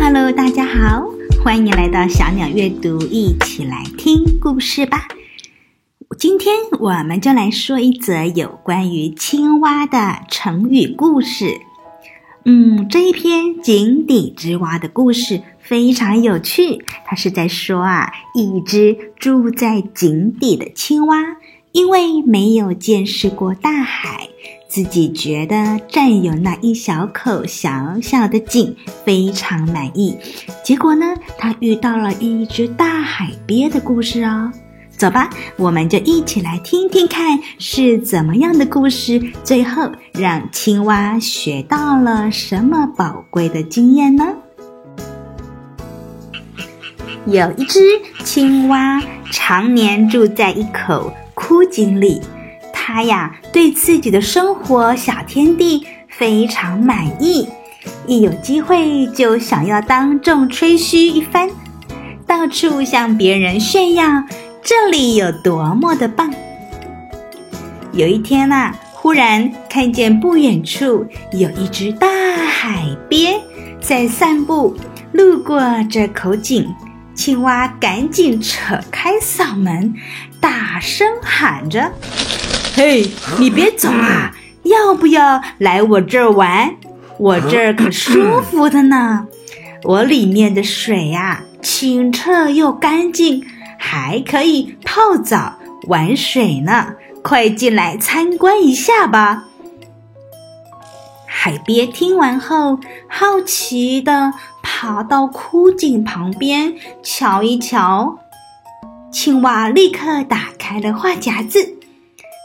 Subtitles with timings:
[0.00, 1.06] Hello，大家好，
[1.42, 5.08] 欢迎来到小鸟阅读，一起来听故事吧。
[6.18, 11.60] 今天我们就来说一则有关于青蛙的成语故事。
[12.44, 16.84] 嗯，这一篇井底之蛙的故事非常有趣。
[17.06, 21.16] 它是在说啊，一只住在井底的青蛙，
[21.72, 24.28] 因为没有见识过大海。
[24.74, 30.18] 自己觉得占有那一小口小小的井非常满意，
[30.64, 34.50] 结果呢，他遇到了一只大海鳖的故事哦。
[34.96, 44.26] 走吧，我们就一起来听听看是怎么样的故事，最后让青蛙学到了什么宝贵的经验呢？
[47.26, 47.78] 有一只
[48.24, 49.00] 青蛙，
[49.30, 52.20] 常年住在一口枯井里。
[52.72, 57.48] 它呀，对自己的生活小天地非常满意，
[58.04, 61.48] 一有机会就想要当众吹嘘一番，
[62.26, 64.24] 到处向别人炫耀
[64.60, 66.34] 这里有多么的棒。
[67.92, 73.40] 有一天呐，忽然看见不远处有一只大海鳖
[73.80, 74.76] 在散步，
[75.12, 76.66] 路过这口井，
[77.14, 79.94] 青蛙赶紧扯开嗓门，
[80.40, 81.92] 大声喊着。
[82.76, 83.08] 嘿，
[83.38, 84.32] 你别走啊！
[84.64, 86.74] 要不要来我这儿玩？
[87.18, 89.28] 我这儿可舒服的呢。
[89.84, 93.46] 我里面的水呀，清澈又干净，
[93.78, 95.54] 还可以泡澡
[95.86, 96.94] 玩水呢。
[97.22, 99.44] 快进来参观一下吧。
[101.26, 104.32] 海鳖听完后，好奇地
[104.64, 108.18] 爬到枯井旁边瞧一瞧。
[109.12, 111.73] 青蛙立刻打开了话匣子。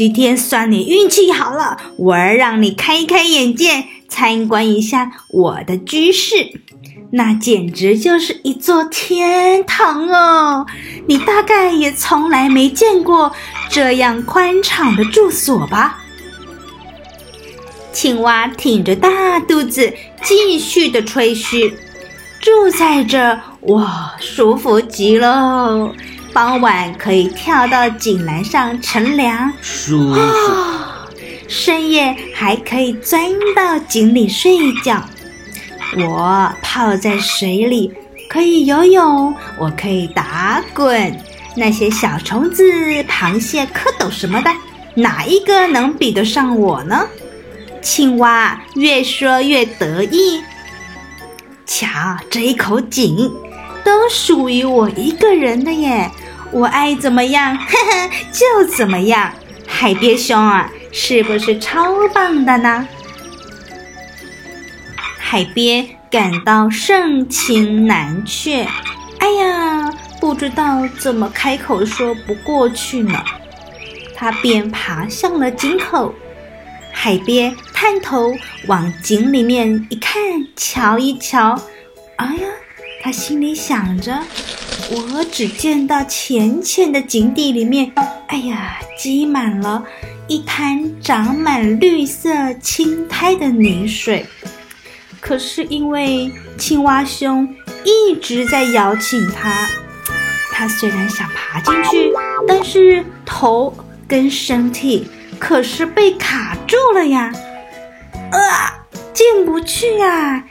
[0.00, 6.62] 今天算你运气好了，我儿让你开开眼界，参观一下我的居室，
[7.10, 10.66] 那简直就是一座天堂哦！
[11.06, 13.30] 你大概也从来没见过
[13.68, 15.98] 这样宽敞的住所吧？
[17.92, 19.92] 青蛙挺着大肚子，
[20.22, 21.74] 继续的吹嘘
[22.40, 25.92] ：“住在这，哇，舒服极了。”
[26.32, 30.20] 傍晚可以跳到井栏上乘凉，舒服。
[30.20, 31.08] 哦，
[31.48, 35.02] 深夜还可以钻到井里睡一觉。
[35.96, 37.92] 我泡在水里
[38.28, 41.18] 可以游泳，我可以打滚。
[41.56, 42.62] 那些小虫子、
[43.04, 44.50] 螃蟹、蝌蚪什么的，
[44.94, 47.06] 哪一个能比得上我呢？
[47.82, 50.40] 青蛙越说越得意。
[51.66, 51.88] 瞧，
[52.30, 53.30] 这一口井
[53.84, 56.10] 都属于我一个人的耶！
[56.52, 59.32] 我爱怎么样，呵呵，就怎么样。
[59.66, 62.88] 海鳖兄啊，是不是超棒的呢？
[65.18, 68.66] 海鳖感到盛情难却，
[69.20, 73.22] 哎呀，不知道怎么开口说不过去呢。
[74.16, 76.12] 他便爬向了井口。
[76.92, 78.34] 海鳖探头
[78.66, 80.20] 往井里面一看，
[80.56, 81.56] 瞧一瞧，
[82.16, 82.48] 哎呀，
[83.00, 84.20] 他心里想着。
[84.92, 87.92] 我只见到浅浅的井底里面，
[88.26, 89.84] 哎呀，积满了
[90.26, 94.26] 一滩长满绿色青苔的泥水。
[95.20, 97.48] 可是因为青蛙兄
[97.84, 99.68] 一直在邀请他，
[100.50, 102.12] 他虽然想爬进去，
[102.48, 103.72] 但是头
[104.08, 105.06] 跟身体
[105.38, 107.32] 可是被卡住了呀，
[108.32, 108.74] 啊，
[109.14, 110.44] 进不去呀！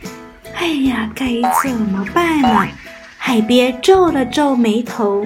[0.60, 1.28] 哎呀，该
[1.64, 2.68] 怎么办呢？
[3.18, 5.26] 海鳖皱了皱眉头，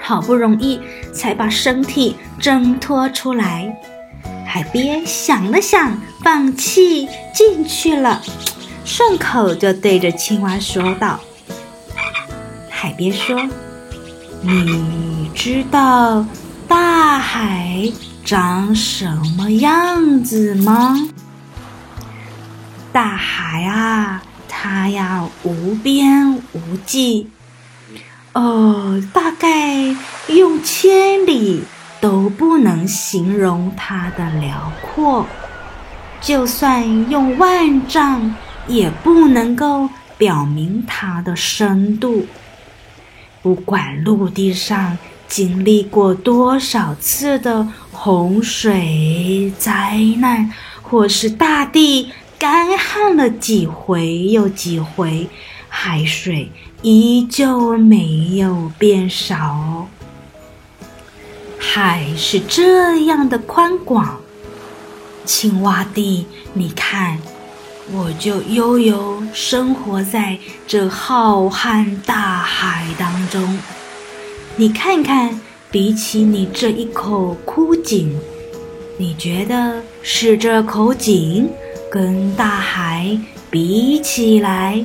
[0.00, 0.80] 好不容易
[1.12, 3.70] 才把身体挣脱出来。
[4.46, 8.22] 海鳖想了想，放弃进去了，
[8.86, 11.20] 顺口就对着青蛙说道
[12.70, 13.38] ：“海鳖说，
[14.40, 16.24] 你知道
[16.66, 17.92] 大海
[18.24, 19.06] 长什
[19.36, 20.96] 么样子吗？
[22.92, 24.22] 大海啊！”
[24.54, 27.26] 它呀，无边无际，
[28.32, 29.96] 哦，大概
[30.28, 31.64] 用千里
[32.00, 35.26] 都不能形容它的辽阔，
[36.20, 38.36] 就算用万丈
[38.68, 42.26] 也不能够表明它的深度。
[43.42, 44.96] 不管陆地上
[45.26, 50.52] 经历过多少次的洪水灾难，
[50.82, 52.12] 或是大地。
[52.42, 55.28] 干旱了几回又几回，
[55.68, 56.50] 海水
[56.82, 59.86] 依旧没有变少。
[61.56, 64.20] 海是这样的宽广，
[65.24, 67.16] 青蛙弟，你看，
[67.92, 70.36] 我就悠悠生活在
[70.66, 73.56] 这浩瀚大海当中。
[74.56, 75.40] 你看看，
[75.70, 78.12] 比起你这一口枯井，
[78.98, 81.48] 你觉得是这口井
[81.92, 83.18] 跟大海
[83.50, 84.82] 比起来，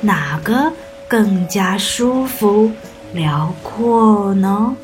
[0.00, 0.72] 哪个
[1.06, 2.72] 更加舒服、
[3.12, 4.74] 辽阔呢？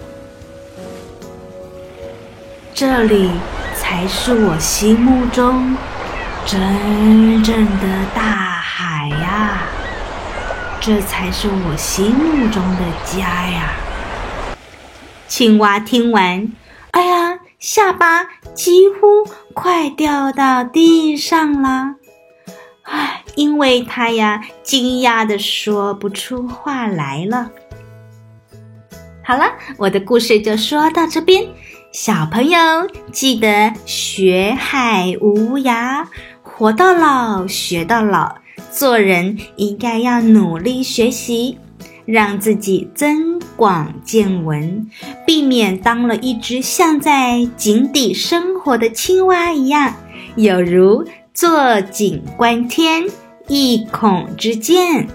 [2.75, 3.31] 这里
[3.75, 5.75] 才是我心目中
[6.45, 9.63] 真正的大海呀，
[10.79, 13.73] 这才是我心目中的家呀。
[15.27, 16.53] 青蛙听完，
[17.63, 18.25] 下巴
[18.57, 19.25] 几乎
[19.55, 21.95] 快掉到地上了，
[22.83, 27.53] 唉，因为它呀，惊讶的说不出话来了。
[29.23, 29.45] 好了，
[29.77, 31.47] 我的故事就说到这边。
[31.93, 32.59] 小朋友
[33.13, 36.05] 记得学海无涯，
[36.43, 38.39] 活到老学到老。
[38.73, 41.61] 做人应该要努力学习，
[42.05, 44.91] 让自己增广见闻，
[45.27, 49.95] 避免当了一只像在井底生活的青蛙一样，
[50.37, 53.05] 有如坐井观天，
[53.49, 55.07] 一孔之见。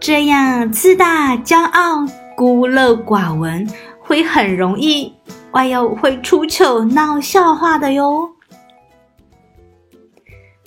[0.00, 2.06] 这样自大骄傲、
[2.36, 3.68] 孤陋寡闻，
[4.00, 5.12] 会很容易。
[5.52, 8.30] 哎呦，会出糗闹笑话的哟！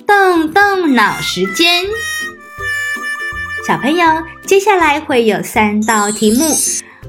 [0.06, 1.86] 动动脑时间，
[3.68, 4.06] 小朋友，
[4.46, 6.46] 接下来会有三道题目，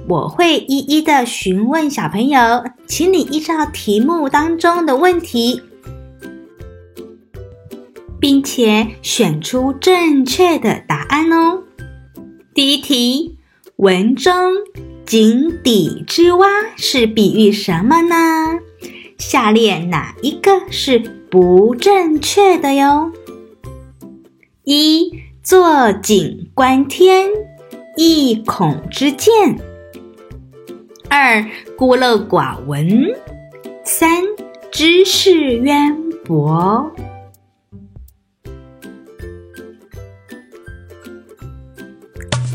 [0.07, 5.63] 我会一一的询问小朋友，请你依照题目当中的问题，
[8.21, 11.63] 并且选出正确的答案哦。
[12.55, 13.39] 第一题，
[13.77, 14.33] 文中。
[15.05, 16.47] 井底之蛙
[16.77, 18.61] 是比喻什么呢？
[19.19, 23.13] 下列哪一个是不正确的哟？
[24.63, 25.11] 一、
[25.43, 27.29] 坐井观天，
[27.97, 29.57] 一孔之见；
[31.11, 31.45] 二、
[31.77, 32.87] 孤陋寡闻；
[33.85, 34.23] 三、
[34.71, 36.93] 知识渊博。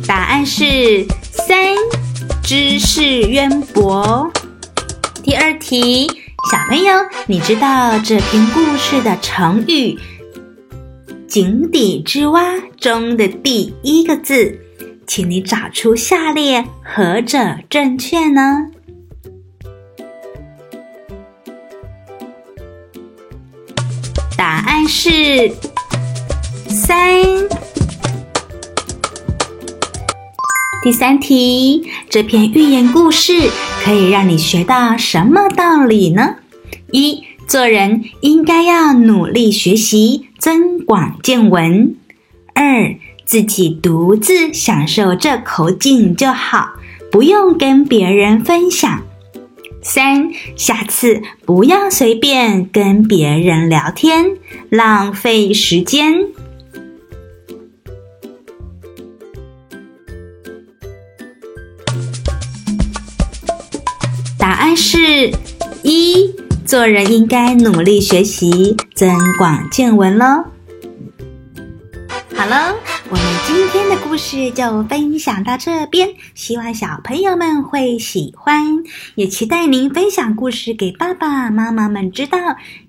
[0.07, 1.75] 答案是三。
[2.41, 4.31] 知识渊博。
[5.21, 6.07] 第二题，
[6.49, 6.93] 小朋友，
[7.25, 9.99] 你知道这篇故事的成语
[11.27, 14.59] “井底之蛙”中的第一个字，
[15.05, 18.67] 请你找出下列何者正确呢？
[24.37, 25.51] 答案是
[26.69, 27.21] 三。
[30.81, 33.49] 第三题，这篇寓言故事
[33.83, 36.37] 可以让你学到什么道理呢？
[36.91, 41.95] 一、做人应该要努力学习，增广见闻；
[42.55, 42.95] 二、
[43.25, 46.75] 自己独自享受这口井就好，
[47.11, 49.01] 不用跟别人分享；
[49.83, 54.37] 三、下次不要随便跟别人聊天，
[54.69, 56.27] 浪费时间。
[64.39, 65.29] 答案是
[65.83, 66.33] 一，
[66.67, 70.43] 做人应该努力学习，增广见闻喽。
[72.35, 72.75] 哈喽，
[73.09, 78.83] 我们今天的故事就分享到这边，希望小朋友们会喜欢，
[79.15, 82.37] 也期待您分享故事给爸爸妈妈们知道，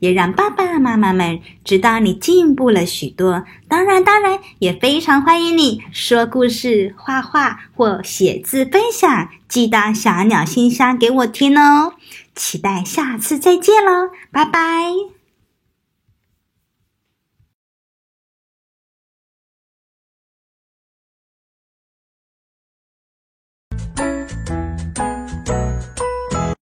[0.00, 3.44] 也让爸爸妈妈们知道你进步了许多。
[3.68, 11.92] 当然，当然也非常欢迎你说故事、画画或写字分享，寄到小鸟信箱给我听哦。
[12.34, 15.17] 期待下次再见喽，拜拜。